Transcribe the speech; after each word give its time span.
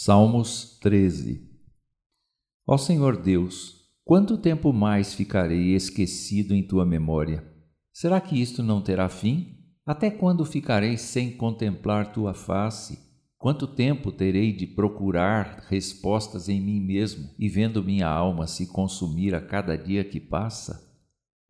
Salmos 0.00 0.78
13 0.80 1.42
Ó 2.64 2.78
Senhor 2.78 3.20
Deus, 3.20 3.90
quanto 4.04 4.38
tempo 4.38 4.72
mais 4.72 5.12
ficarei 5.12 5.74
esquecido 5.74 6.54
em 6.54 6.64
tua 6.64 6.86
memória? 6.86 7.44
Será 7.92 8.20
que 8.20 8.40
isto 8.40 8.62
não 8.62 8.80
terá 8.80 9.08
fim? 9.08 9.56
Até 9.84 10.08
quando 10.08 10.44
ficarei 10.44 10.96
sem 10.96 11.36
contemplar 11.36 12.12
tua 12.12 12.32
face? 12.32 12.96
Quanto 13.36 13.66
tempo 13.66 14.12
terei 14.12 14.52
de 14.52 14.68
procurar 14.68 15.66
respostas 15.68 16.48
em 16.48 16.60
mim 16.60 16.78
mesmo 16.78 17.34
e 17.36 17.48
vendo 17.48 17.82
minha 17.82 18.06
alma 18.06 18.46
se 18.46 18.68
consumir 18.68 19.34
a 19.34 19.40
cada 19.40 19.76
dia 19.76 20.04
que 20.04 20.20
passa? 20.20 20.80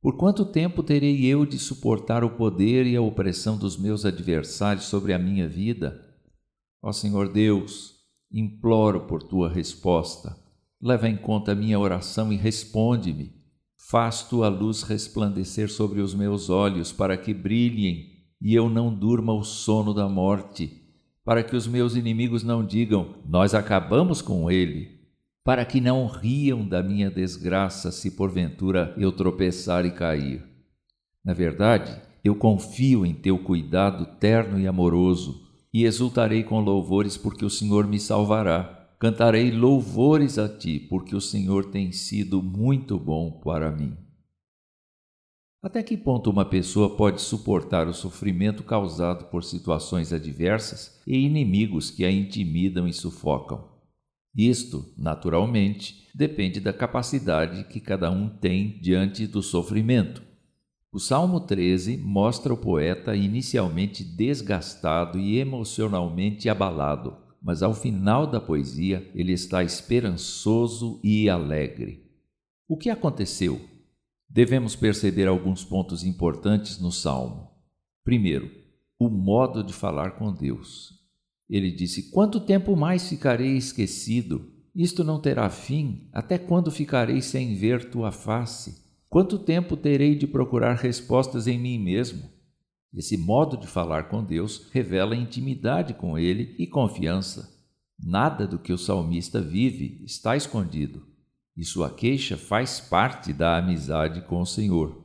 Por 0.00 0.16
quanto 0.16 0.46
tempo 0.46 0.82
terei 0.82 1.22
eu 1.26 1.44
de 1.44 1.58
suportar 1.58 2.24
o 2.24 2.30
poder 2.30 2.86
e 2.86 2.96
a 2.96 3.02
opressão 3.02 3.58
dos 3.58 3.76
meus 3.76 4.06
adversários 4.06 4.86
sobre 4.86 5.12
a 5.12 5.18
minha 5.18 5.46
vida? 5.46 6.02
Ó 6.82 6.92
Senhor 6.92 7.30
Deus, 7.30 7.97
Imploro 8.30 9.06
por 9.06 9.22
tua 9.22 9.48
resposta. 9.48 10.36
Leva 10.80 11.08
em 11.08 11.16
conta 11.16 11.52
a 11.52 11.54
minha 11.54 11.78
oração 11.78 12.32
e 12.32 12.36
responde-me. 12.36 13.32
Faz 13.76 14.22
tua 14.22 14.48
luz 14.48 14.82
resplandecer 14.82 15.70
sobre 15.70 16.00
os 16.00 16.14
meus 16.14 16.50
olhos, 16.50 16.92
para 16.92 17.16
que 17.16 17.32
brilhem 17.32 18.18
e 18.40 18.54
eu 18.54 18.68
não 18.68 18.94
durma 18.94 19.32
o 19.32 19.42
sono 19.42 19.92
da 19.92 20.08
morte, 20.08 20.82
para 21.24 21.42
que 21.42 21.56
os 21.56 21.66
meus 21.66 21.96
inimigos 21.96 22.42
não 22.42 22.64
digam: 22.64 23.14
Nós 23.26 23.54
acabamos 23.54 24.20
com 24.22 24.50
ele, 24.50 25.00
para 25.42 25.64
que 25.64 25.80
não 25.80 26.06
riam 26.06 26.66
da 26.66 26.82
minha 26.82 27.10
desgraça 27.10 27.90
se 27.90 28.10
porventura 28.10 28.94
eu 28.96 29.10
tropeçar 29.10 29.84
e 29.86 29.90
cair. 29.90 30.44
Na 31.24 31.32
verdade, 31.32 32.00
eu 32.22 32.34
confio 32.34 33.04
em 33.04 33.14
teu 33.14 33.38
cuidado 33.38 34.06
terno 34.18 34.60
e 34.60 34.66
amoroso 34.66 35.47
e 35.78 35.84
exultarei 35.84 36.42
com 36.42 36.58
louvores, 36.58 37.16
porque 37.16 37.44
o 37.44 37.50
Senhor 37.50 37.86
me 37.86 38.00
salvará. 38.00 38.90
Cantarei 38.98 39.52
louvores 39.52 40.36
a 40.36 40.48
ti, 40.48 40.80
porque 40.80 41.14
o 41.14 41.20
Senhor 41.20 41.66
tem 41.66 41.92
sido 41.92 42.42
muito 42.42 42.98
bom 42.98 43.30
para 43.30 43.70
mim. 43.70 43.96
Até 45.62 45.80
que 45.84 45.96
ponto 45.96 46.30
uma 46.30 46.44
pessoa 46.44 46.96
pode 46.96 47.20
suportar 47.20 47.86
o 47.86 47.94
sofrimento 47.94 48.64
causado 48.64 49.26
por 49.26 49.44
situações 49.44 50.12
adversas 50.12 51.00
e 51.06 51.16
inimigos 51.16 51.92
que 51.92 52.04
a 52.04 52.10
intimidam 52.10 52.88
e 52.88 52.92
sufocam? 52.92 53.68
Isto, 54.34 54.92
naturalmente, 54.98 56.08
depende 56.12 56.58
da 56.58 56.72
capacidade 56.72 57.68
que 57.68 57.78
cada 57.78 58.10
um 58.10 58.28
tem 58.28 58.80
diante 58.80 59.28
do 59.28 59.44
sofrimento. 59.44 60.27
O 60.90 60.98
Salmo 60.98 61.38
13 61.40 61.98
mostra 61.98 62.52
o 62.52 62.56
poeta 62.56 63.14
inicialmente 63.14 64.02
desgastado 64.02 65.18
e 65.18 65.36
emocionalmente 65.36 66.48
abalado, 66.48 67.14
mas 67.42 67.62
ao 67.62 67.74
final 67.74 68.26
da 68.26 68.40
poesia 68.40 69.10
ele 69.14 69.32
está 69.32 69.62
esperançoso 69.62 70.98
e 71.04 71.28
alegre. 71.28 72.10
O 72.66 72.74
que 72.74 72.88
aconteceu? 72.88 73.60
Devemos 74.26 74.74
perceber 74.74 75.28
alguns 75.28 75.62
pontos 75.62 76.04
importantes 76.04 76.80
no 76.80 76.90
salmo. 76.90 77.50
Primeiro, 78.02 78.50
o 78.98 79.10
modo 79.10 79.62
de 79.62 79.74
falar 79.74 80.12
com 80.12 80.32
Deus. 80.32 80.94
Ele 81.50 81.70
disse: 81.70 82.10
Quanto 82.10 82.40
tempo 82.40 82.74
mais 82.74 83.06
ficarei 83.06 83.58
esquecido? 83.58 84.50
Isto 84.74 85.04
não 85.04 85.20
terá 85.20 85.50
fim? 85.50 86.08
Até 86.14 86.38
quando 86.38 86.70
ficarei 86.70 87.20
sem 87.20 87.54
ver 87.54 87.90
tua 87.90 88.10
face? 88.10 88.87
Quanto 89.08 89.38
tempo 89.38 89.74
terei 89.74 90.14
de 90.14 90.26
procurar 90.26 90.74
respostas 90.74 91.46
em 91.46 91.58
mim 91.58 91.78
mesmo? 91.78 92.28
Esse 92.92 93.16
modo 93.16 93.56
de 93.56 93.66
falar 93.66 94.10
com 94.10 94.22
Deus 94.22 94.68
revela 94.70 95.16
intimidade 95.16 95.94
com 95.94 96.18
Ele 96.18 96.54
e 96.58 96.66
confiança. 96.66 97.56
Nada 97.98 98.46
do 98.46 98.58
que 98.58 98.72
o 98.72 98.78
salmista 98.78 99.40
vive 99.40 100.02
está 100.04 100.36
escondido, 100.36 101.06
e 101.56 101.64
sua 101.64 101.90
queixa 101.90 102.36
faz 102.36 102.80
parte 102.80 103.32
da 103.32 103.56
amizade 103.56 104.20
com 104.22 104.42
o 104.42 104.46
Senhor. 104.46 105.02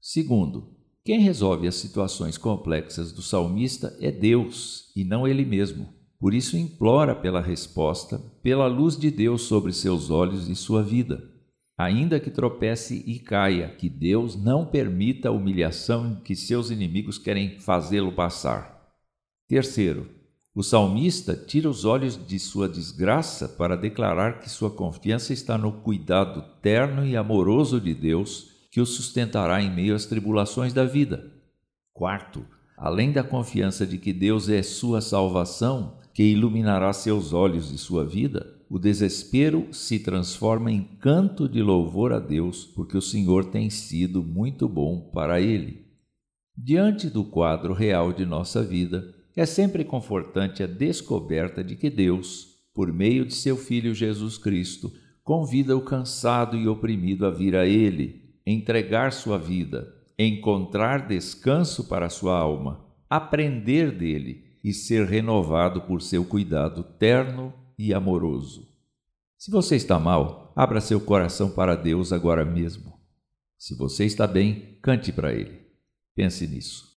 Segundo, 0.00 0.74
quem 1.04 1.20
resolve 1.20 1.68
as 1.68 1.74
situações 1.74 2.38
complexas 2.38 3.12
do 3.12 3.20
salmista 3.20 3.94
é 4.00 4.10
Deus 4.10 4.90
e 4.96 5.04
não 5.04 5.28
ele 5.28 5.44
mesmo. 5.44 5.92
Por 6.18 6.32
isso 6.32 6.56
implora 6.56 7.14
pela 7.14 7.42
resposta, 7.42 8.18
pela 8.42 8.66
luz 8.66 8.96
de 8.96 9.10
Deus 9.10 9.42
sobre 9.42 9.72
seus 9.72 10.08
olhos 10.08 10.48
e 10.48 10.56
sua 10.56 10.82
vida 10.82 11.33
ainda 11.84 12.18
que 12.18 12.30
tropece 12.30 13.02
e 13.06 13.18
caia, 13.18 13.68
que 13.68 13.88
Deus 13.88 14.34
não 14.34 14.64
permita 14.64 15.28
a 15.28 15.32
humilhação 15.32 16.20
que 16.24 16.34
seus 16.34 16.70
inimigos 16.70 17.18
querem 17.18 17.58
fazê-lo 17.58 18.12
passar. 18.12 18.92
Terceiro, 19.46 20.08
o 20.54 20.62
salmista 20.62 21.34
tira 21.34 21.68
os 21.68 21.84
olhos 21.84 22.18
de 22.26 22.38
sua 22.38 22.68
desgraça 22.68 23.48
para 23.48 23.76
declarar 23.76 24.38
que 24.38 24.48
sua 24.48 24.70
confiança 24.70 25.32
está 25.32 25.58
no 25.58 25.72
cuidado 25.72 26.44
terno 26.62 27.04
e 27.04 27.16
amoroso 27.16 27.80
de 27.80 27.92
Deus 27.92 28.52
que 28.70 28.80
o 28.80 28.86
sustentará 28.86 29.60
em 29.60 29.72
meio 29.72 29.94
às 29.94 30.06
tribulações 30.06 30.72
da 30.72 30.84
vida. 30.84 31.32
Quarto, 31.92 32.44
além 32.76 33.12
da 33.12 33.22
confiança 33.22 33.86
de 33.86 33.98
que 33.98 34.12
Deus 34.12 34.48
é 34.48 34.62
sua 34.62 35.00
salvação, 35.00 35.98
que 36.12 36.22
iluminará 36.22 36.92
seus 36.92 37.32
olhos 37.32 37.72
e 37.72 37.78
sua 37.78 38.04
vida, 38.04 38.54
o 38.74 38.78
desespero 38.80 39.68
se 39.70 40.00
transforma 40.00 40.68
em 40.68 40.82
canto 40.82 41.48
de 41.48 41.62
louvor 41.62 42.12
a 42.12 42.18
Deus, 42.18 42.64
porque 42.64 42.96
o 42.96 43.00
Senhor 43.00 43.44
tem 43.44 43.70
sido 43.70 44.20
muito 44.20 44.68
bom 44.68 45.12
para 45.14 45.40
ele. 45.40 45.86
Diante 46.58 47.08
do 47.08 47.22
quadro 47.22 47.72
real 47.72 48.12
de 48.12 48.26
nossa 48.26 48.64
vida, 48.64 49.14
é 49.36 49.46
sempre 49.46 49.84
confortante 49.84 50.60
a 50.60 50.66
descoberta 50.66 51.62
de 51.62 51.76
que 51.76 51.88
Deus, 51.88 52.48
por 52.74 52.92
meio 52.92 53.24
de 53.24 53.34
seu 53.34 53.56
Filho 53.56 53.94
Jesus 53.94 54.36
Cristo, 54.36 54.90
convida 55.22 55.76
o 55.76 55.80
cansado 55.80 56.56
e 56.56 56.66
oprimido 56.66 57.26
a 57.26 57.30
vir 57.30 57.54
a 57.54 57.64
Ele, 57.64 58.34
entregar 58.44 59.12
sua 59.12 59.38
vida, 59.38 59.86
encontrar 60.18 61.06
descanso 61.06 61.84
para 61.86 62.10
sua 62.10 62.36
alma, 62.36 62.84
aprender 63.08 63.96
dele 63.96 64.42
e 64.64 64.72
ser 64.72 65.06
renovado 65.06 65.82
por 65.82 66.02
seu 66.02 66.24
cuidado 66.24 66.82
terno 66.98 67.54
e 67.78 67.94
amoroso. 67.94 68.68
Se 69.36 69.50
você 69.50 69.76
está 69.76 69.98
mal, 69.98 70.52
abra 70.56 70.80
seu 70.80 71.00
coração 71.00 71.50
para 71.50 71.76
Deus 71.76 72.12
agora 72.12 72.44
mesmo. 72.44 72.98
Se 73.58 73.74
você 73.74 74.04
está 74.04 74.26
bem, 74.26 74.78
cante 74.82 75.12
para 75.12 75.32
Ele. 75.32 75.66
Pense 76.14 76.46
nisso. 76.46 76.92